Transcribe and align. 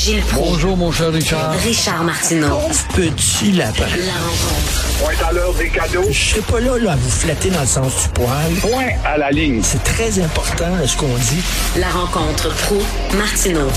Gilles 0.00 0.22
Proulx. 0.22 0.48
Bonjour, 0.48 0.76
mon 0.78 0.90
cher 0.90 1.12
Richard. 1.12 1.52
Richard 1.60 2.04
Martineau. 2.04 2.56
Petit 2.96 3.52
lapin. 3.52 3.84
La 3.84 4.16
rencontre. 4.16 4.96
Point 4.96 5.28
à 5.28 5.32
l'heure 5.34 5.52
des 5.52 5.68
cadeaux. 5.68 6.08
Je 6.08 6.18
serai 6.18 6.40
pas 6.40 6.60
là, 6.60 6.78
là 6.78 6.92
à 6.92 6.96
vous 6.96 7.10
flatter 7.10 7.50
dans 7.50 7.60
le 7.60 7.66
sens 7.66 8.08
du 8.08 8.14
poil. 8.14 8.48
Point 8.62 8.96
à 9.04 9.18
la 9.18 9.30
ligne. 9.30 9.60
C'est 9.60 9.84
très 9.84 10.18
important 10.18 10.72
ce 10.86 10.96
qu'on 10.96 11.12
dit. 11.28 11.44
La 11.78 11.92
rencontre 11.92 12.48
pro 12.64 12.80
martineau 13.12 13.68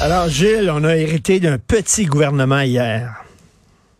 Alors, 0.00 0.30
Gilles, 0.30 0.72
on 0.72 0.82
a 0.84 0.96
hérité 0.96 1.38
d'un 1.38 1.58
petit 1.58 2.06
gouvernement 2.06 2.60
hier. 2.60 3.20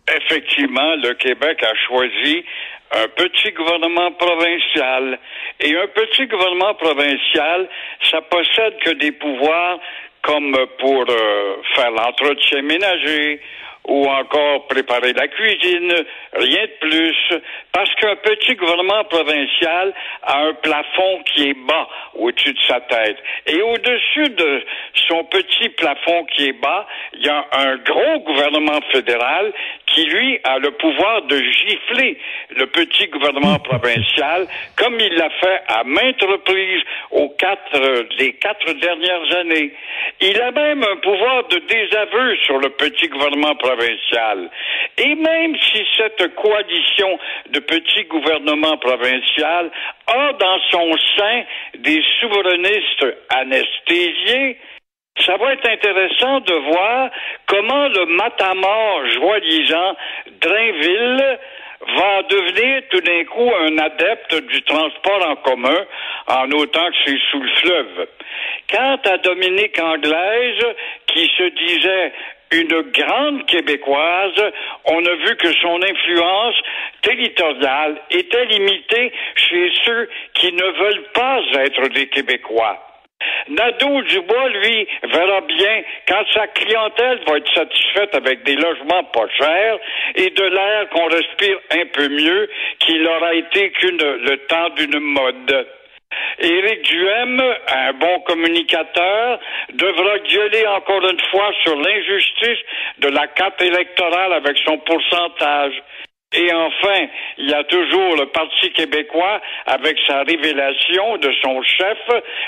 Effectivement, 0.09 0.95
le 1.05 1.13
Québec 1.13 1.61
a 1.61 1.73
choisi 1.85 2.43
un 2.95 3.07
petit 3.09 3.51
gouvernement 3.51 4.11
provincial. 4.13 5.19
Et 5.59 5.77
un 5.77 5.87
petit 5.87 6.27
gouvernement 6.27 6.73
provincial, 6.75 7.69
ça 8.11 8.21
possède 8.21 8.77
que 8.83 8.91
des 8.99 9.11
pouvoirs 9.11 9.79
comme 10.25 10.55
pour 10.79 11.05
euh, 11.09 11.55
faire 11.75 11.91
l'entretien 11.91 12.61
ménager 12.63 13.39
ou 13.87 14.07
encore 14.07 14.67
préparer 14.67 15.13
la 15.13 15.27
cuisine, 15.27 15.93
rien 16.33 16.63
de 16.63 16.87
plus, 16.87 17.39
parce 17.71 17.93
qu'un 17.95 18.15
petit 18.15 18.55
gouvernement 18.55 19.03
provincial 19.05 19.93
a 20.23 20.39
un 20.47 20.53
plafond 20.53 21.23
qui 21.25 21.49
est 21.49 21.53
bas 21.67 21.87
au-dessus 22.15 22.53
de 22.53 22.61
sa 22.67 22.79
tête. 22.81 23.17
Et 23.45 23.61
au-dessus 23.61 24.29
de 24.29 24.63
son 25.07 25.23
petit 25.25 25.69
plafond 25.69 26.25
qui 26.25 26.47
est 26.47 26.59
bas, 26.59 26.87
il 27.13 27.25
y 27.25 27.29
a 27.29 27.45
un 27.51 27.75
gros 27.77 28.19
gouvernement 28.19 28.79
fédéral 28.91 29.53
qui, 29.85 30.05
lui, 30.05 30.39
a 30.43 30.57
le 30.57 30.71
pouvoir 30.71 31.21
de 31.23 31.37
gifler 31.37 32.17
le 32.57 32.65
petit 32.67 33.07
gouvernement 33.07 33.59
provincial, 33.59 34.47
comme 34.77 34.99
il 34.99 35.13
l'a 35.13 35.29
fait 35.29 35.61
à 35.67 35.83
maintes 35.83 36.21
reprises 36.23 36.81
aux 37.11 37.29
quatre, 37.29 37.79
les 38.17 38.33
quatre 38.33 38.71
dernières 38.73 39.37
années. 39.37 39.73
Il 40.21 40.41
a 40.41 40.51
même 40.51 40.83
un 40.83 40.95
pouvoir 40.97 41.47
de 41.47 41.59
désaveu 41.59 42.35
sur 42.45 42.57
le 42.57 42.69
petit 42.69 43.07
gouvernement 43.07 43.55
provincial 43.55 43.74
et 44.97 45.15
même 45.15 45.55
si 45.59 45.85
cette 45.97 46.35
coalition 46.35 47.19
de 47.49 47.59
petits 47.59 48.05
gouvernements 48.05 48.77
provinciaux 48.77 49.45
a 50.07 50.33
dans 50.33 50.59
son 50.71 50.91
sein 51.17 51.43
des 51.79 52.01
souverainistes 52.19 53.05
anesthésiés, 53.29 54.57
ça 55.25 55.37
va 55.37 55.53
être 55.53 55.69
intéressant 55.69 56.41
de 56.41 56.53
voir 56.71 57.09
comment 57.47 57.87
le 57.87 58.05
matamor 58.05 59.09
joie-disant 59.11 59.95
Drainville 60.41 61.39
va 61.87 62.23
devenir 62.23 62.83
tout 62.89 63.01
d'un 63.01 63.23
coup 63.25 63.51
un 63.61 63.77
adepte 63.77 64.35
du 64.47 64.61
transport 64.63 65.27
en 65.29 65.35
commun, 65.37 65.85
en 66.27 66.51
autant 66.51 66.87
que 66.87 66.95
c'est 67.05 67.19
sous 67.31 67.39
le 67.41 67.49
fleuve. 67.61 68.07
Quant 68.71 68.99
à 69.05 69.17
Dominique 69.17 69.79
Anglaise, 69.79 70.65
qui 71.07 71.31
se 71.37 71.43
disait 71.43 72.13
une 72.51 72.81
grande 72.91 73.45
québécoise, 73.45 74.51
on 74.85 75.05
a 75.05 75.15
vu 75.15 75.35
que 75.37 75.51
son 75.61 75.81
influence 75.81 76.55
territoriale 77.01 78.01
était 78.11 78.45
limitée 78.45 79.11
chez 79.35 79.71
ceux 79.85 80.09
qui 80.33 80.51
ne 80.51 80.63
veulent 80.63 81.05
pas 81.13 81.41
être 81.55 81.87
des 81.89 82.07
Québécois. 82.07 82.94
Nadeau 83.47 84.01
Dubois, 84.01 84.49
lui, 84.49 84.87
verra 85.03 85.41
bien 85.41 85.83
quand 86.07 86.23
sa 86.33 86.47
clientèle 86.47 87.19
va 87.27 87.37
être 87.37 87.53
satisfaite 87.53 88.15
avec 88.15 88.43
des 88.43 88.55
logements 88.55 89.03
pas 89.05 89.27
chers 89.37 89.77
et 90.15 90.29
de 90.29 90.43
l'air 90.43 90.89
qu'on 90.89 91.07
respire 91.07 91.57
un 91.71 91.85
peu 91.93 92.09
mieux 92.09 92.49
qu'il 92.79 93.05
aura 93.07 93.33
été 93.35 93.71
qu'une 93.71 93.97
le 93.97 94.37
temps 94.47 94.69
d'une 94.69 94.99
mode. 94.99 95.67
Éric 96.39 96.81
Duhem, 96.83 97.41
un 97.67 97.93
bon 97.93 98.19
communicateur, 98.21 99.39
devra 99.73 100.19
gueuler 100.19 100.65
encore 100.67 101.07
une 101.07 101.21
fois 101.29 101.51
sur 101.63 101.75
l'injustice 101.75 102.59
de 102.99 103.09
la 103.09 103.27
carte 103.27 103.61
électorale 103.61 104.33
avec 104.33 104.57
son 104.65 104.77
pourcentage. 104.79 105.81
Et 106.37 106.51
enfin, 106.53 107.07
il 107.37 107.49
y 107.49 107.53
a 107.53 107.63
toujours 107.63 108.15
le 108.17 108.25
Parti 108.27 108.71
québécois 108.73 109.41
avec 109.65 109.97
sa 110.05 110.23
révélation 110.23 111.17
de 111.17 111.31
son 111.41 111.61
chef. 111.63 111.97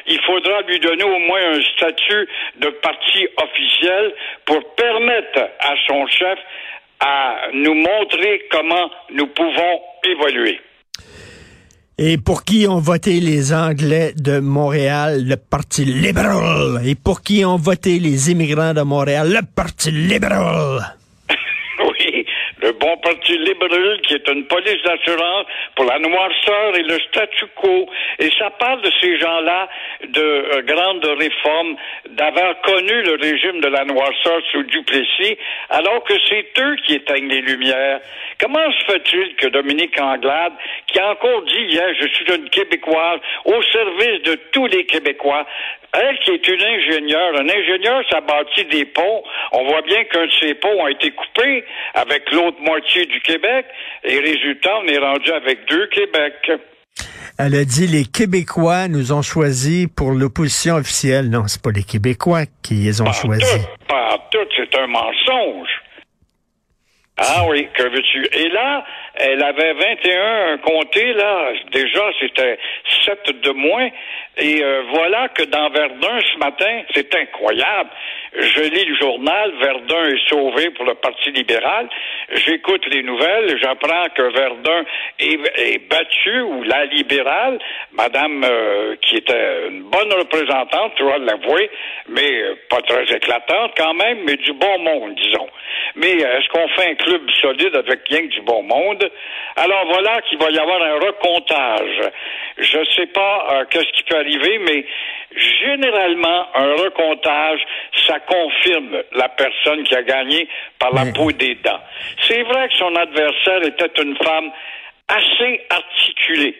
Il 0.07 0.19
faudra 0.21 0.61
lui 0.67 0.79
donner 0.79 1.03
au 1.03 1.19
moins 1.19 1.53
un 1.53 1.61
statut 1.75 2.27
de 2.59 2.69
parti 2.81 3.27
officiel 3.41 4.13
pour 4.45 4.75
permettre 4.75 5.39
à 5.59 5.73
son 5.87 6.05
chef 6.07 6.39
à 6.99 7.49
nous 7.53 7.75
montrer 7.75 8.43
comment 8.51 8.89
nous 9.11 9.27
pouvons 9.27 9.81
évoluer. 10.03 10.59
Et 11.99 12.17
pour 12.19 12.43
qui 12.43 12.67
ont 12.67 12.79
voté 12.79 13.19
les 13.19 13.53
Anglais 13.53 14.13
de 14.15 14.39
Montréal, 14.39 15.23
le 15.25 15.35
Parti 15.35 15.83
libéral? 15.83 16.81
Et 16.85 16.93
pour 16.93 17.21
qui 17.21 17.43
ont 17.43 17.57
voté 17.57 17.97
les 17.97 18.29
immigrants 18.31 18.75
de 18.75 18.81
Montréal, 18.81 19.29
le 19.29 19.41
Parti 19.55 19.89
libéral? 19.89 20.95
oui, 21.79 22.25
le 22.61 22.71
bon 22.73 22.96
qui 23.15 24.13
est 24.13 24.27
une 24.29 24.45
police 24.45 24.81
d'assurance 24.83 25.45
pour 25.75 25.85
la 25.85 25.99
noirceur 25.99 26.75
et 26.75 26.83
le 26.83 26.99
statu 27.09 27.45
quo. 27.55 27.89
Et 28.19 28.29
ça 28.37 28.49
parle 28.51 28.81
de 28.81 28.91
ces 29.01 29.17
gens-là 29.17 29.69
de 30.07 30.21
euh, 30.21 30.61
grandes 30.63 31.05
réformes, 31.05 31.75
d'avoir 32.09 32.59
connu 32.61 33.01
le 33.03 33.17
régime 33.21 33.61
de 33.61 33.67
la 33.67 33.85
noirceur 33.85 34.41
sous 34.51 34.63
Duplessis, 34.63 35.37
alors 35.69 36.03
que 36.03 36.13
c'est 36.29 36.47
eux 36.59 36.75
qui 36.85 36.95
éteignent 36.95 37.29
les 37.29 37.41
lumières. 37.41 37.99
Comment 38.39 38.71
se 38.71 38.91
fait-il 38.91 39.35
que 39.35 39.47
Dominique 39.47 39.99
Anglade, 39.99 40.53
qui 40.87 40.99
a 40.99 41.11
encore 41.11 41.41
dit 41.43 41.65
hier, 41.69 41.87
je 41.99 42.07
suis 42.07 42.25
une 42.33 42.49
Québécoise, 42.49 43.19
au 43.45 43.61
service 43.63 44.21
de 44.23 44.35
tous 44.51 44.67
les 44.67 44.85
Québécois, 44.85 45.45
elle 45.93 46.19
qui 46.19 46.31
est 46.31 46.47
une 46.47 46.61
ingénieure, 46.61 47.39
un 47.39 47.49
ingénieur, 47.49 48.03
ça 48.09 48.21
bâtit 48.21 48.65
des 48.65 48.85
ponts. 48.85 49.23
On 49.53 49.63
voit 49.65 49.81
bien 49.81 50.03
qu'un 50.05 50.25
de 50.25 50.31
ces 50.39 50.53
ponts 50.55 50.85
a 50.85 50.91
été 50.91 51.11
coupé 51.11 51.63
avec 51.93 52.29
l'autre 52.31 52.59
moitié 52.61 52.96
du 53.05 53.19
Québec, 53.21 53.65
et 54.03 54.19
résultat, 54.19 54.71
on 54.83 54.87
est 54.87 54.97
rendu 54.97 55.31
avec 55.31 55.67
deux 55.69 55.87
Québec. 55.87 56.33
Elle 57.39 57.53
a 57.53 57.65
dit 57.65 57.85
les 57.85 58.05
Québécois 58.05 58.87
nous 58.87 59.11
ont 59.11 59.21
choisis 59.21 59.87
pour 59.95 60.11
l'opposition 60.11 60.75
officielle. 60.75 61.29
Non, 61.29 61.43
c'est 61.47 61.61
pas 61.61 61.69
les 61.71 61.83
Québécois 61.83 62.45
qui 62.63 62.73
les 62.75 62.99
ont 62.99 63.05
Pas 63.05 63.11
choisis. 63.11 63.45
tout, 63.53 63.85
pas 63.87 64.17
tout, 64.31 64.39
c'est 64.55 64.79
un 64.79 64.87
mensonge. 64.87 65.69
Ah 67.19 67.45
oui, 67.47 67.67
que 67.73 67.83
veux-tu? 67.83 68.27
Et 68.31 68.49
là, 68.49 68.85
elle 69.15 69.41
avait 69.41 69.73
21 69.73 70.57
comtés, 70.59 71.13
là. 71.13 71.51
Déjà, 71.71 72.03
c'était 72.19 72.59
7 73.05 73.41
de 73.41 73.51
moins. 73.51 73.89
Et 74.37 74.63
euh, 74.63 74.83
voilà 74.93 75.27
que 75.29 75.43
dans 75.43 75.69
Verdun, 75.69 76.19
ce 76.31 76.37
matin, 76.37 76.83
c'est 76.93 77.13
incroyable. 77.15 77.89
Je 78.37 78.61
lis 78.61 78.85
le 78.85 78.95
journal, 78.97 79.51
Verdun 79.59 80.05
est 80.09 80.29
sauvé 80.29 80.69
pour 80.71 80.85
le 80.85 80.93
Parti 80.93 81.31
libéral. 81.31 81.89
J'écoute 82.45 82.85
les 82.91 83.01
nouvelles, 83.01 83.57
j'apprends 83.59 84.09
que 84.13 84.21
Verdun 84.21 84.85
est, 85.17 85.39
est 85.55 85.89
battu, 85.89 86.41
ou 86.41 86.61
la 86.63 86.85
libérale, 86.85 87.57
madame 87.93 88.43
euh, 88.43 88.95
qui 89.01 89.15
était 89.15 89.69
une 89.69 89.83
bonne 89.83 90.13
représentante, 90.13 90.93
tu 90.97 91.03
dois 91.03 91.17
l'avouer, 91.17 91.71
mais 92.09 92.41
euh, 92.43 92.55
pas 92.69 92.81
très 92.81 93.05
éclatante 93.15 93.71
quand 93.75 93.93
même, 93.95 94.19
mais 94.23 94.35
du 94.35 94.53
bon 94.53 94.79
monde, 94.79 95.15
disons. 95.15 95.47
Mais 95.95 96.23
euh, 96.23 96.37
est-ce 96.37 96.49
qu'on 96.49 96.67
fait 96.69 96.91
un 96.91 96.95
club 97.07 97.21
solide 97.41 97.75
avec 97.75 98.01
rien 98.09 98.21
que 98.21 98.33
du 98.33 98.41
bon 98.41 98.63
monde? 98.63 99.09
Alors 99.55 99.85
voilà 99.87 100.21
qu'il 100.23 100.37
va 100.37 100.49
y 100.51 100.59
avoir 100.59 100.81
un 100.81 100.95
recomptage. 100.95 102.01
Je 102.57 102.79
sais 102.95 103.07
pas 103.07 103.47
euh, 103.51 103.65
qu'est-ce 103.69 103.91
qui 103.93 104.03
peut 104.03 104.17
arriver, 104.17 104.59
mais 104.59 104.85
généralement, 105.61 106.47
un 106.55 106.73
recomptage, 106.83 107.59
ça 108.07 108.19
confirme 108.19 109.03
la 109.13 109.29
personne 109.29 109.83
qui 109.83 109.95
a 109.95 110.03
gagné 110.03 110.47
par 110.79 110.93
la 110.93 111.05
Mais- 111.05 111.13
peau 111.13 111.31
des 111.31 111.55
dents. 111.55 111.79
C'est 112.21 112.43
vrai 112.43 112.67
que 112.69 112.75
son 112.75 112.95
adversaire 112.95 113.63
était 113.63 114.01
une 114.01 114.17
femme 114.17 114.51
assez 115.07 115.61
articulée. 115.69 116.55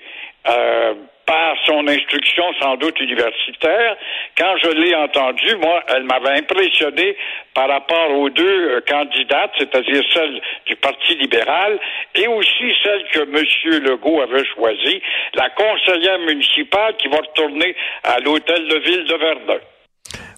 Euh, 0.48 0.94
par 1.28 1.58
son 1.66 1.86
instruction 1.88 2.46
sans 2.62 2.78
doute 2.78 2.98
universitaire. 3.02 3.98
Quand 4.38 4.56
je 4.64 4.70
l'ai 4.70 4.96
entendue, 4.96 5.58
moi, 5.58 5.84
elle 5.90 6.04
m'avait 6.04 6.40
impressionné 6.40 7.18
par 7.54 7.68
rapport 7.68 8.12
aux 8.12 8.30
deux 8.30 8.70
euh, 8.70 8.82
candidates, 8.88 9.52
c'est-à-dire 9.58 10.04
celle 10.14 10.42
du 10.66 10.78
Parti 10.78 11.16
libéral 11.16 11.78
et 12.16 12.28
aussi 12.28 12.74
celle 12.82 13.04
que 13.12 13.20
M. 13.20 13.84
Legault 13.84 14.22
avait 14.22 14.46
choisie, 14.46 15.02
la 15.34 15.50
conseillère 15.50 16.20
municipale 16.20 16.96
qui 16.96 17.10
va 17.10 17.18
retourner 17.18 17.76
à 18.04 18.20
l'hôtel 18.20 18.66
de 18.66 18.78
ville 18.78 19.04
de 19.04 19.16
Verdun. 19.16 19.60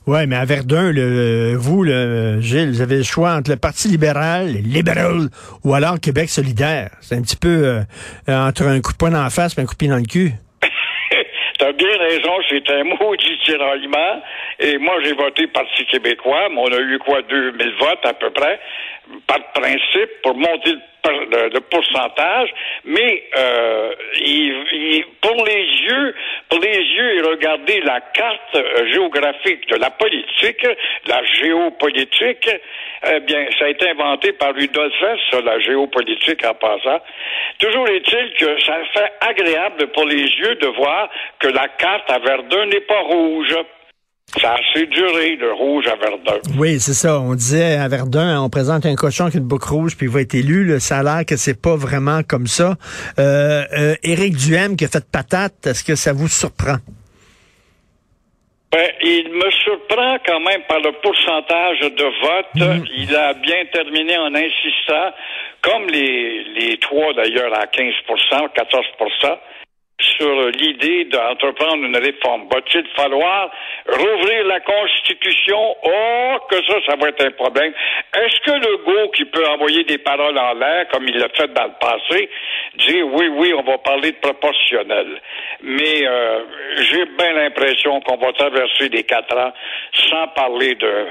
Ouais, 0.09 0.25
mais 0.25 0.37
à 0.37 0.45
Verdun, 0.45 0.91
le, 0.91 1.53
vous, 1.55 1.83
le, 1.83 2.41
Gilles, 2.41 2.71
vous 2.71 2.81
avez 2.81 2.97
le 2.97 3.03
choix 3.03 3.33
entre 3.33 3.51
le 3.51 3.57
Parti 3.57 3.89
libéral, 3.89 4.47
les 4.47 4.61
libéraux, 4.63 5.29
ou 5.63 5.75
alors 5.75 5.99
Québec 6.01 6.29
solidaire. 6.29 6.89
C'est 6.99 7.13
un 7.13 7.21
petit 7.21 7.37
peu 7.37 7.61
euh, 7.63 7.81
entre 8.27 8.65
un 8.65 8.81
coup 8.81 8.91
de 8.91 8.97
poing 8.97 9.11
dans 9.11 9.21
la 9.21 9.29
face 9.29 9.55
et 9.55 9.61
un 9.61 9.65
coup 9.65 9.73
de 9.73 9.77
pied 9.77 9.87
dans 9.87 10.01
le 10.01 10.09
cul. 10.09 10.31
T'as 11.59 11.73
bien 11.73 11.95
raison, 11.99 12.31
c'est 12.49 12.67
un 12.71 12.85
maudit 12.85 13.37
tiraillement. 13.45 14.23
Et 14.57 14.79
moi, 14.79 14.95
j'ai 15.03 15.13
voté 15.13 15.45
Parti 15.45 15.85
québécois, 15.85 16.49
mais 16.49 16.57
on 16.57 16.73
a 16.73 16.79
eu 16.79 16.97
quoi, 17.05 17.21
2000 17.29 17.75
votes 17.79 18.05
à 18.05 18.13
peu 18.13 18.31
près, 18.31 18.59
par 19.27 19.51
principe, 19.53 20.09
pour 20.23 20.33
monter 20.33 20.71
le 20.71 20.81
de, 21.03 21.49
de 21.49 21.59
pourcentage, 21.59 22.49
mais 22.85 23.23
euh, 23.37 23.93
il, 24.15 24.65
il, 24.71 25.05
pour 25.21 25.45
les 25.45 25.63
yeux, 25.63 26.15
pour 26.49 26.59
les 26.59 26.77
yeux, 26.77 27.17
et 27.17 27.21
regarder 27.21 27.81
la 27.81 28.01
carte 28.01 28.57
géographique 28.91 29.67
de 29.69 29.77
la 29.77 29.89
politique, 29.91 30.65
la 31.07 31.23
géopolitique, 31.23 32.49
eh 33.07 33.19
bien, 33.21 33.45
ça 33.57 33.65
a 33.65 33.69
été 33.69 33.89
inventé 33.89 34.33
par 34.33 34.53
Rudolf 34.53 34.93
Hess, 35.01 35.41
la 35.43 35.59
géopolitique 35.59 36.45
en 36.45 36.53
passant. 36.53 36.99
Toujours 37.59 37.87
est-il 37.87 38.33
que 38.33 38.61
ça 38.63 38.77
fait 38.93 39.11
agréable 39.21 39.87
pour 39.87 40.05
les 40.05 40.23
yeux 40.23 40.55
de 40.55 40.67
voir 40.67 41.09
que 41.39 41.47
la 41.47 41.67
carte 41.69 42.09
à 42.11 42.19
Verdun 42.19 42.65
n'est 42.65 42.81
pas 42.81 42.99
rouge. 43.01 43.55
Ça 44.37 44.51
a 44.51 44.59
assez 44.59 44.85
duré, 44.85 45.35
le 45.37 45.53
rouge 45.53 45.85
à 45.87 45.95
Verdun. 45.95 46.39
Oui, 46.57 46.79
c'est 46.79 46.93
ça. 46.93 47.19
On 47.19 47.33
disait 47.33 47.75
à 47.75 47.87
Verdun, 47.87 48.41
on 48.41 48.49
présente 48.49 48.85
un 48.85 48.95
cochon 48.95 49.23
avec 49.23 49.35
une 49.35 49.47
boucle 49.47 49.69
rouge, 49.69 49.97
puis 49.97 50.05
il 50.05 50.11
va 50.11 50.21
être 50.21 50.35
élu. 50.35 50.65
Le 50.65 50.79
ça 50.79 50.99
a 50.99 51.03
l'air 51.03 51.25
que 51.25 51.35
c'est 51.35 51.59
pas 51.59 51.75
vraiment 51.75 52.21
comme 52.27 52.47
ça. 52.47 52.75
Euh, 53.17 53.63
euh, 53.77 53.95
Éric 54.03 54.35
Duhem 54.35 54.75
qui 54.75 54.85
a 54.85 54.87
fait 54.87 55.03
patate, 55.11 55.65
est-ce 55.65 55.83
que 55.83 55.95
ça 55.95 56.13
vous 56.13 56.27
surprend? 56.27 56.77
Ben, 58.71 58.87
il 59.01 59.29
me 59.29 59.49
surprend 59.49 60.17
quand 60.23 60.39
même 60.41 60.61
par 60.67 60.79
le 60.79 60.91
pourcentage 61.01 61.79
de 61.79 62.03
vote. 62.03 62.55
Mhm. 62.55 62.85
Il 62.97 63.15
a 63.15 63.33
bien 63.33 63.65
terminé 63.73 64.15
en 64.17 64.33
insistant, 64.35 65.11
comme 65.61 65.87
les, 65.87 66.43
les 66.55 66.77
trois 66.77 67.13
d'ailleurs 67.13 67.53
à 67.53 67.65
15% 67.65 68.49
14 68.53 68.85
sur 69.99 70.49
l'idée 70.51 71.05
d'entreprendre 71.05 71.83
une 71.83 71.97
réforme. 71.97 72.47
Va-t-il 72.51 72.85
falloir 72.95 73.51
rouvrir 73.87 74.45
la 74.45 74.59
Constitution? 74.61 75.75
Oh, 75.83 76.37
que 76.49 76.55
ça, 76.65 76.75
ça 76.87 76.95
va 76.95 77.09
être 77.09 77.25
un 77.25 77.31
problème. 77.31 77.73
Est-ce 78.15 78.39
que 78.41 78.51
le 78.51 78.77
go 78.77 79.09
qui 79.11 79.25
peut 79.25 79.45
envoyer 79.47 79.83
des 79.83 79.97
paroles 79.97 80.37
en 80.37 80.53
l'air, 80.53 80.87
comme 80.89 81.07
il 81.07 81.17
l'a 81.17 81.29
fait 81.29 81.51
dans 81.53 81.65
le 81.65 81.79
passé, 81.79 82.29
dit 82.77 83.01
oui, 83.01 83.27
oui, 83.27 83.53
on 83.53 83.63
va 83.63 83.77
parler 83.79 84.11
de 84.11 84.17
proportionnel. 84.17 85.21
Mais 85.61 86.07
euh, 86.07 86.39
j'ai 86.77 87.05
bien 87.05 87.33
l'impression 87.33 87.99
qu'on 88.01 88.17
va 88.17 88.31
traverser 88.33 88.89
les 88.89 89.03
quatre 89.03 89.35
ans 89.37 89.53
sans 90.09 90.27
parler 90.29 90.75
de 90.75 91.05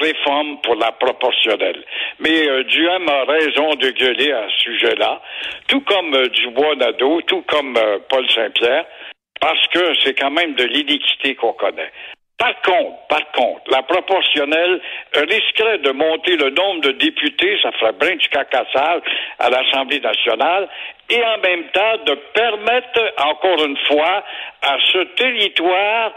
réforme 0.00 0.60
pour 0.62 0.76
la 0.76 0.92
proportionnelle. 0.92 1.84
Mais 2.20 2.48
euh, 2.48 2.64
Duhem 2.64 3.08
a 3.08 3.24
raison 3.24 3.74
de 3.74 3.90
gueuler 3.90 4.32
à 4.32 4.46
ce 4.48 4.70
sujet-là, 4.70 5.20
tout 5.68 5.80
comme 5.82 6.14
euh, 6.14 6.28
Dubois-Nadeau, 6.28 7.22
tout 7.22 7.42
comme 7.42 7.76
euh, 7.76 7.98
Paul 8.08 8.27
Saint-Pierre, 8.28 8.84
parce 9.40 9.66
que 9.68 9.94
c'est 10.02 10.14
quand 10.14 10.30
même 10.30 10.54
de 10.54 10.64
l'iniquité 10.64 11.34
qu'on 11.34 11.52
connaît. 11.52 11.90
Par 12.38 12.54
contre, 12.62 13.06
par 13.08 13.32
contre, 13.32 13.70
la 13.72 13.82
proportionnelle 13.82 14.80
risquerait 15.12 15.78
de 15.78 15.90
monter 15.90 16.36
le 16.36 16.50
nombre 16.50 16.82
de 16.82 16.92
députés, 16.92 17.58
ça 17.60 17.72
ferait 17.72 17.92
brin 17.92 18.14
du 18.14 18.28
à 19.40 19.50
l'Assemblée 19.50 19.98
nationale, 19.98 20.68
et 21.10 21.24
en 21.24 21.38
même 21.38 21.64
temps 21.72 21.96
de 22.06 22.14
permettre, 22.34 23.12
encore 23.24 23.64
une 23.64 23.76
fois, 23.88 24.22
à 24.62 24.76
ce 24.92 24.98
territoire 25.16 26.12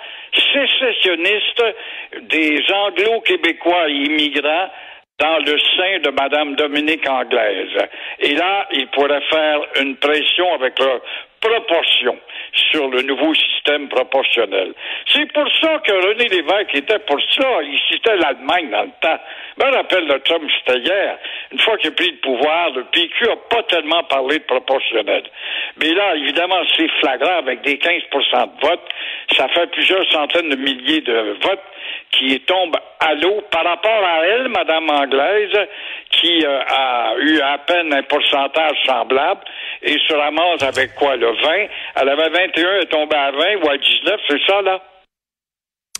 sécessionniste 0.53 1.63
des 2.21 2.61
anglo-québécois 2.71 3.89
immigrants 3.89 4.69
dans 5.17 5.37
le 5.39 5.57
sein 5.59 5.99
de 6.03 6.09
Madame 6.11 6.55
Dominique 6.55 7.07
Anglaise. 7.09 7.77
Et 8.19 8.35
là, 8.35 8.67
il 8.73 8.87
pourrait 8.89 9.21
faire 9.29 9.59
une 9.79 9.95
pression 9.95 10.53
avec 10.53 10.77
leur 10.79 11.01
proportion 11.41 12.17
sur 12.53 12.88
le 12.89 13.01
nouveau 13.01 13.33
système 13.33 13.89
proportionnel. 13.89 14.73
C'est 15.07 15.31
pour 15.33 15.47
ça 15.61 15.79
que 15.79 15.91
René 15.91 16.27
Lévesque 16.27 16.75
était 16.75 16.99
pour 16.99 17.19
ça. 17.31 17.61
Il 17.63 17.79
citait 17.89 18.15
l'Allemagne 18.17 18.69
dans 18.69 18.83
le 18.83 18.91
temps. 19.01 19.19
Je 19.57 19.65
me 19.65 19.71
rappelle 19.75 20.07
de 20.07 20.17
Trump, 20.19 20.43
c'était 20.59 20.79
hier. 20.79 21.17
Une 21.51 21.59
fois 21.59 21.77
qu'il 21.77 21.89
a 21.89 21.93
pris 21.93 22.11
le 22.11 22.17
pouvoir, 22.17 22.69
le 22.71 22.83
PQ 22.85 23.29
a 23.29 23.35
pas 23.49 23.63
tellement 23.63 24.03
parlé 24.03 24.39
de 24.39 24.43
proportionnel. 24.43 25.23
Mais 25.77 25.93
là, 25.93 26.15
évidemment, 26.15 26.61
c'est 26.75 26.89
flagrant 26.99 27.38
avec 27.39 27.61
des 27.61 27.77
15 27.77 28.01
de 28.11 28.67
vote. 28.67 28.81
Ça 29.35 29.47
fait 29.49 29.67
plusieurs 29.71 30.05
centaines 30.11 30.49
de 30.49 30.55
milliers 30.55 31.01
de 31.01 31.38
votes 31.41 31.63
qui 32.11 32.39
tombent 32.41 32.77
à 32.99 33.13
l'eau 33.15 33.41
par 33.51 33.63
rapport 33.63 34.03
à 34.03 34.25
elle, 34.25 34.47
Madame 34.49 34.89
Anglaise, 34.89 35.67
qui 36.11 36.45
euh, 36.45 36.59
a 36.67 37.13
eu 37.17 37.39
à 37.39 37.57
peine 37.59 37.93
un 37.93 38.03
pourcentage 38.03 38.77
semblable 38.85 39.41
et 39.83 39.97
se 40.07 40.13
ramasse 40.13 40.63
avec 40.63 40.95
quoi, 40.95 41.15
le 41.15 41.27
20? 41.27 41.33
Elle 41.95 42.09
avait 42.09 42.29
21, 42.29 42.69
elle 42.75 42.83
est 42.83 42.85
tombée 42.85 43.15
à 43.15 43.31
20 43.31 43.37
ou 43.63 43.69
à 43.69 43.77
19, 43.77 44.19
c'est 44.27 44.41
ça, 44.47 44.61
là? 44.61 44.81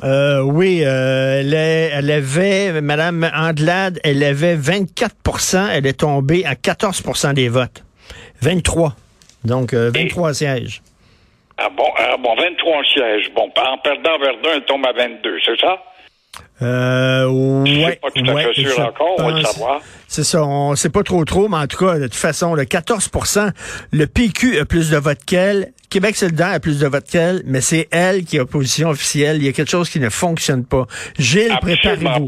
Euh, 0.03 0.41
oui, 0.41 0.81
euh, 0.83 1.41
elle, 1.41 2.11
avait, 2.11 2.81
Madame 2.81 3.29
Andelade, 3.35 3.99
elle 4.03 4.23
avait 4.23 4.55
24% 4.55 5.69
elle 5.73 5.85
est 5.85 5.99
tombée 5.99 6.43
à 6.45 6.55
14% 6.55 7.33
des 7.33 7.49
votes. 7.49 7.83
23. 8.41 8.93
Donc, 9.43 9.73
euh, 9.73 9.91
23 9.93 10.33
sièges. 10.33 10.81
Ah 11.57 11.69
bon, 11.69 11.87
ah 11.97 12.15
bon, 12.17 12.35
23 12.35 12.83
sièges. 12.85 13.31
Bon, 13.35 13.43
en 13.43 13.77
perdant 13.77 14.17
Verdun, 14.17 14.49
elle 14.55 14.65
tombe 14.65 14.85
à 14.85 14.93
22, 14.93 15.37
c'est 15.45 15.59
ça? 15.59 15.77
Euh, 16.61 17.65
Je 17.65 17.79
ouais, 17.79 17.91
suis 17.91 17.95
pas 17.97 18.11
tout 18.11 18.29
à 18.29 18.33
ouais, 18.33 18.43
fait 18.45 18.61
sûr 18.61 18.75
je 18.75 18.81
encore, 18.81 19.15
on 19.19 19.23
va 19.23 19.37
le 19.37 19.45
savoir. 19.45 19.81
C'est 20.11 20.25
ça, 20.25 20.43
on 20.43 20.75
sait 20.75 20.89
pas 20.89 21.03
trop 21.03 21.23
trop, 21.23 21.47
mais 21.47 21.55
en 21.55 21.67
tout 21.67 21.77
cas, 21.77 21.97
de 21.97 22.03
toute 22.03 22.15
façon, 22.15 22.53
le 22.53 22.63
14% 22.63 23.49
le 23.93 24.07
PQ 24.07 24.59
a 24.59 24.65
plus 24.65 24.91
de 24.91 24.97
votes 24.97 25.23
qu'elle, 25.25 25.71
Québec 25.89 26.17
solidaire 26.17 26.51
a 26.51 26.59
plus 26.59 26.81
de 26.81 26.87
votes 26.87 27.09
qu'elle, 27.09 27.43
mais 27.45 27.61
c'est 27.61 27.87
elle 27.93 28.25
qui 28.25 28.35
est 28.35 28.41
opposition 28.41 28.89
officielle. 28.89 29.37
Il 29.37 29.45
y 29.45 29.47
a 29.47 29.53
quelque 29.53 29.69
chose 29.69 29.89
qui 29.89 30.01
ne 30.01 30.09
fonctionne 30.09 30.65
pas. 30.65 30.85
Gilles, 31.17 31.57
préparez-vous. 31.61 32.27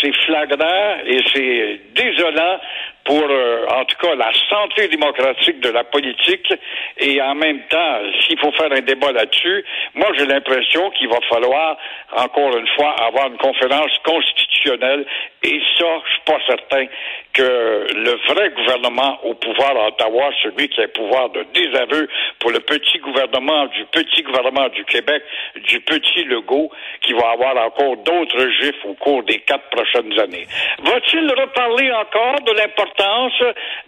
C'est 0.00 0.12
flagrant 0.26 0.96
et 1.06 1.20
c'est 1.32 1.80
désolant 1.94 2.58
pour, 3.04 3.24
euh, 3.28 3.66
en 3.68 3.84
tout 3.84 3.96
cas, 4.00 4.14
la 4.14 4.30
santé 4.48 4.88
démocratique 4.88 5.60
de 5.60 5.70
la 5.70 5.84
politique. 5.84 6.52
Et 6.98 7.20
en 7.20 7.34
même 7.34 7.60
temps, 7.68 7.98
s'il 8.20 8.38
faut 8.38 8.52
faire 8.52 8.72
un 8.72 8.80
débat 8.80 9.12
là-dessus, 9.12 9.64
moi, 9.94 10.08
j'ai 10.16 10.26
l'impression 10.26 10.90
qu'il 10.90 11.08
va 11.08 11.18
falloir, 11.28 11.76
encore 12.16 12.56
une 12.56 12.68
fois, 12.68 12.94
avoir 13.04 13.28
une 13.28 13.38
conférence 13.38 13.90
constitutionnelle. 14.04 15.04
Et 15.42 15.60
ça, 15.78 15.86
je 16.04 16.12
suis 16.12 16.22
pas 16.24 16.38
certain 16.46 16.86
que 17.32 17.86
le 17.94 18.32
vrai 18.32 18.50
gouvernement 18.50 19.18
au 19.24 19.34
pouvoir 19.34 19.76
à 19.76 19.88
Ottawa, 19.88 20.30
celui 20.42 20.68
qui 20.68 20.80
a 20.80 20.84
le 20.84 20.88
pouvoir 20.90 21.30
de 21.30 21.44
désaveu 21.54 22.08
pour 22.38 22.50
le 22.50 22.60
petit 22.60 22.98
gouvernement 22.98 23.66
du 23.66 23.84
petit 23.86 24.22
gouvernement 24.22 24.68
du 24.68 24.84
Québec, 24.84 25.22
du 25.56 25.80
petit 25.80 26.24
Legault, 26.24 26.70
qui 27.00 27.14
va 27.14 27.30
avoir 27.30 27.56
encore 27.56 27.96
d'autres 27.96 28.48
gifs 28.60 28.84
au 28.84 28.94
cours 28.94 29.22
des 29.24 29.38
quatre 29.40 29.68
prochaines 29.70 30.18
années. 30.20 30.46
Va-t-il 30.84 31.28
reparler 31.30 31.90
encore 31.92 32.40
de 32.42 32.52
l'importance 32.52 32.91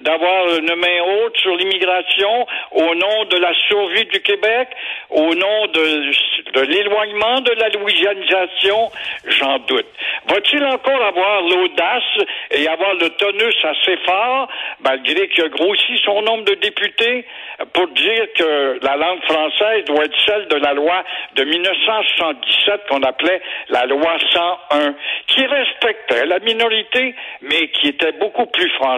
d'avoir 0.01 0.49
une 0.59 0.75
main 0.75 1.01
haute 1.03 1.37
sur 1.39 1.57
l'immigration 1.57 2.47
au 2.73 2.95
nom 2.95 3.25
de 3.25 3.37
la 3.37 3.53
survie 3.69 4.05
du 4.07 4.21
Québec, 4.21 4.69
au 5.11 5.35
nom 5.35 5.67
de, 5.67 6.11
de 6.53 6.61
l'éloignement 6.61 7.41
de 7.41 7.53
la 7.53 7.69
louisianisation? 7.71 8.91
J'en 9.27 9.59
doute. 9.61 9.87
Va-t-il 10.29 10.65
encore 10.65 11.03
avoir 11.03 11.43
l'audace 11.43 12.27
et 12.51 12.67
avoir 12.69 12.95
le 12.95 13.09
tonus 13.11 13.55
assez 13.65 13.97
fort, 14.07 14.49
malgré 14.81 15.29
qu'il 15.29 15.45
a 15.45 15.49
grossi 15.49 15.99
son 16.05 16.23
nombre 16.23 16.45
de 16.45 16.55
députés, 16.55 17.27
pour 17.73 17.89
dire 17.89 18.27
que 18.37 18.79
la 18.83 18.97
langue 18.97 19.23
française 19.25 19.85
doit 19.85 20.05
être 20.05 20.17
celle 20.27 20.49
de 20.49 20.57
la 20.57 20.73
loi 20.73 21.05
de 21.37 21.45
1977 21.45 22.81
qu'on 22.89 23.03
appelait 23.03 23.41
la 23.69 23.87
loi 23.87 24.17
101, 24.33 24.95
qui 25.27 25.47
respectait 25.47 26.27
la 26.27 26.39
minorité, 26.41 27.15
mais 27.43 27.69
qui 27.69 27.89
était 27.89 28.13
beaucoup 28.13 28.47
plus 28.47 28.69
française, 28.71 28.94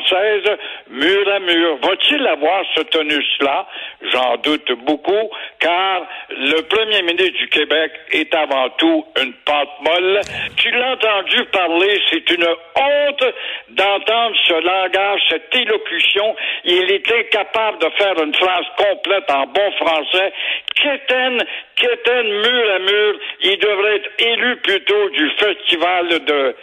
mur 0.88 1.32
à 1.32 1.38
mur. 1.40 1.76
Va-t-il 1.82 2.26
avoir 2.26 2.64
ce 2.74 2.82
tonus-là? 2.82 3.66
J'en 4.12 4.36
doute 4.38 4.70
beaucoup, 4.84 5.30
car 5.58 6.06
le 6.30 6.60
premier 6.62 7.02
ministre 7.02 7.38
du 7.38 7.48
Québec 7.48 7.92
est 8.12 8.34
avant 8.34 8.68
tout 8.70 9.04
une 9.20 9.32
pâte 9.44 9.68
molle. 9.80 10.20
Tu 10.56 10.70
l'as 10.70 10.92
entendu 10.92 11.44
parler, 11.52 12.00
c'est 12.10 12.30
une 12.30 12.46
honte 12.46 13.34
d'entendre 13.70 14.36
ce 14.46 14.54
langage, 14.54 15.20
cette 15.28 15.54
élocution. 15.54 16.36
Il 16.64 16.90
est 16.90 17.12
incapable 17.12 17.78
de 17.78 17.90
faire 17.98 18.22
une 18.22 18.34
phrase 18.34 18.66
complète 18.76 19.30
en 19.30 19.46
bon 19.46 19.70
français. 19.72 20.32
Quétaine, 20.74 21.42
quétaine, 21.76 22.28
mur 22.28 22.74
à 22.74 22.78
mur, 22.78 23.18
il 23.42 23.58
devrait 23.58 23.96
être 23.96 24.10
élu 24.18 24.56
plutôt 24.56 25.08
du 25.10 25.30
festival 25.38 26.08
de- 26.24 26.56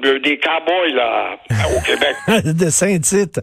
des 0.00 0.38
cowboys 0.38 0.94
là, 0.94 1.36
au 1.76 1.80
Québec. 1.80 2.54
de 2.56 2.70
Saint-Tite. 2.70 3.40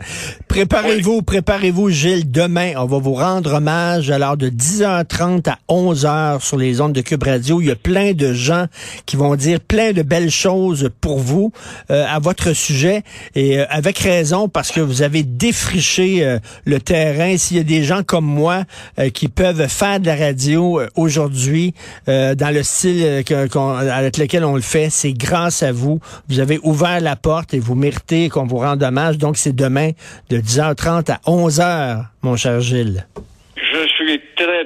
Préparez-vous, 0.47 1.21
préparez-vous, 1.21 1.89
Gilles. 1.89 2.29
Demain, 2.29 2.73
on 2.77 2.85
va 2.85 2.97
vous 2.97 3.13
rendre 3.13 3.53
hommage 3.55 4.09
à 4.11 4.17
l'heure 4.17 4.35
de 4.37 4.49
10h30 4.49 5.49
à 5.49 5.57
11h 5.69 6.41
sur 6.41 6.57
les 6.57 6.81
ondes 6.81 6.93
de 6.93 7.01
Cube 7.01 7.23
Radio. 7.23 7.61
Il 7.61 7.67
y 7.67 7.71
a 7.71 7.75
plein 7.75 8.13
de 8.13 8.33
gens 8.33 8.65
qui 9.05 9.15
vont 9.15 9.35
dire 9.35 9.59
plein 9.61 9.93
de 9.93 10.01
belles 10.01 10.31
choses 10.31 10.89
pour 11.01 11.19
vous, 11.19 11.51
euh, 11.91 12.05
à 12.09 12.19
votre 12.19 12.53
sujet, 12.53 13.03
et 13.35 13.59
euh, 13.59 13.65
avec 13.69 13.97
raison, 13.99 14.49
parce 14.49 14.71
que 14.71 14.79
vous 14.81 15.01
avez 15.01 15.23
défriché 15.23 16.23
euh, 16.25 16.39
le 16.65 16.79
terrain. 16.79 17.37
S'il 17.37 17.57
y 17.57 17.59
a 17.59 17.63
des 17.63 17.83
gens 17.83 18.03
comme 18.03 18.25
moi 18.25 18.63
euh, 18.99 19.09
qui 19.09 19.27
peuvent 19.29 19.67
faire 19.67 19.99
de 19.99 20.07
la 20.07 20.15
radio 20.15 20.79
euh, 20.81 20.87
aujourd'hui 20.95 21.73
euh, 22.07 22.35
dans 22.35 22.53
le 22.53 22.63
style 22.63 23.23
que- 23.25 23.89
avec 23.89 24.17
lequel 24.17 24.43
on 24.43 24.55
le 24.55 24.61
fait, 24.61 24.89
c'est 24.89 25.13
grâce 25.13 25.63
à 25.63 25.71
vous. 25.71 25.99
Vous 26.27 26.38
Vous 26.39 26.43
avez 26.43 26.59
ouvert 26.63 27.01
la 27.01 27.17
porte 27.17 27.53
et 27.53 27.59
vous 27.59 27.75
méritez 27.75 28.29
qu'on 28.29 28.45
vous 28.45 28.59
rende 28.59 28.81
hommage. 28.81 29.17
Donc, 29.17 29.35
c'est 29.35 29.51
demain 29.51 29.91
de 30.29 30.37
10h30 30.37 31.11
à 31.11 31.19
11h, 31.29 32.05
mon 32.21 32.37
cher 32.37 32.61
Gilles. 32.61 33.05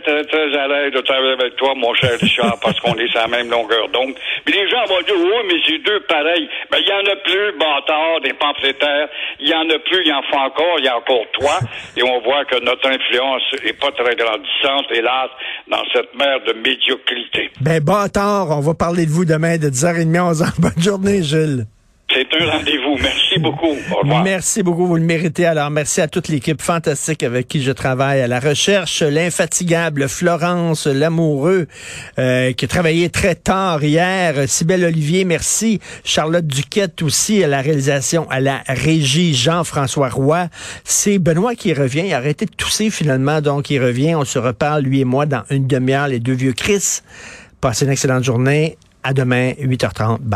Très, 0.03 0.23
très, 0.25 0.57
à 0.57 0.67
l'aise 0.67 0.93
de 0.93 1.01
travailler 1.01 1.33
avec 1.33 1.55
toi, 1.55 1.73
mon 1.75 1.93
cher 1.93 2.17
Richard, 2.19 2.57
parce 2.61 2.79
qu'on 2.79 2.93
est 2.95 3.07
sur 3.07 3.19
la 3.21 3.27
même 3.27 3.49
longueur 3.49 3.87
d'onde. 3.89 4.13
Puis 4.45 4.53
les 4.53 4.69
gens 4.69 4.83
vont 4.87 5.01
dire, 5.01 5.15
oui, 5.15 5.47
mais 5.47 5.59
c'est 5.65 5.79
deux 5.79 5.99
pareils. 6.01 6.49
Ben, 6.71 6.77
il 6.81 6.87
y 6.87 6.93
en 6.93 7.11
a 7.11 7.15
plus, 7.17 7.57
bâtard, 7.57 8.21
des 8.21 8.33
pamphlétaires. 8.33 9.07
Il 9.39 9.47
y 9.47 9.53
en 9.53 9.69
a 9.69 9.79
plus, 9.79 10.01
il 10.01 10.07
y 10.07 10.13
en 10.13 10.21
fait 10.23 10.37
encore, 10.37 10.75
il 10.79 10.85
y 10.85 10.87
a 10.87 10.97
encore 10.97 11.25
toi. 11.33 11.59
Et 11.95 12.03
on 12.03 12.19
voit 12.21 12.45
que 12.45 12.59
notre 12.63 12.87
influence 12.89 13.43
est 13.63 13.79
pas 13.79 13.91
très 13.91 14.15
grandissante, 14.15 14.85
hélas, 14.91 15.29
dans 15.67 15.83
cette 15.93 16.13
mer 16.15 16.39
de 16.45 16.53
médiocrité. 16.53 17.51
Ben, 17.61 17.79
bâtard, 17.79 18.47
on 18.51 18.61
va 18.61 18.73
parler 18.73 19.05
de 19.05 19.11
vous 19.11 19.25
demain 19.25 19.57
de 19.57 19.69
10h30 19.69 20.17
à 20.17 20.31
11h. 20.31 20.59
Bonne 20.59 20.83
journée, 20.83 21.23
Gilles. 21.23 21.65
C'est 22.13 22.27
un 22.39 22.45
rendez-vous. 22.51 22.97
Merci 23.01 23.39
beaucoup. 23.39 23.75
Merci 24.23 24.61
beaucoup, 24.61 24.85
vous 24.85 24.97
le 24.97 25.03
méritez. 25.03 25.45
Alors, 25.45 25.71
merci 25.71 25.99
à 25.99 26.07
toute 26.07 26.27
l'équipe 26.27 26.61
fantastique 26.61 27.23
avec 27.23 27.47
qui 27.47 27.61
je 27.61 27.71
travaille 27.71 28.21
à 28.21 28.27
la 28.27 28.39
recherche, 28.39 29.01
l'infatigable 29.01 30.07
Florence 30.07 30.85
Lamoureux, 30.85 31.67
euh, 32.19 32.53
qui 32.53 32.65
a 32.65 32.67
travaillé 32.67 33.09
très 33.09 33.35
tard 33.35 33.83
hier. 33.83 34.47
Sybelle 34.47 34.85
Olivier, 34.85 35.25
merci. 35.25 35.79
Charlotte 36.03 36.45
Duquette 36.45 37.01
aussi 37.01 37.43
à 37.43 37.47
la 37.47 37.61
réalisation, 37.61 38.29
à 38.29 38.39
la 38.39 38.61
régie, 38.67 39.33
Jean-François 39.33 40.09
Roy. 40.09 40.49
C'est 40.83 41.17
Benoît 41.17 41.55
qui 41.55 41.73
revient. 41.73 42.03
Il 42.05 42.13
a 42.13 42.17
arrêté 42.17 42.45
de 42.45 42.51
tousser 42.51 42.91
finalement, 42.91 43.41
donc 43.41 43.71
il 43.71 43.83
revient. 43.83 44.13
On 44.15 44.25
se 44.25 44.37
reparle, 44.37 44.83
lui 44.83 44.99
et 44.99 45.05
moi, 45.05 45.25
dans 45.25 45.43
une 45.49 45.65
demi-heure, 45.65 46.09
les 46.09 46.19
deux 46.19 46.33
vieux 46.33 46.53
Chris. 46.53 47.01
Passez 47.59 47.85
une 47.85 47.91
excellente 47.91 48.23
journée. 48.23 48.77
À 49.03 49.13
demain, 49.13 49.51
8h30. 49.59 50.19
Bye. 50.19 50.31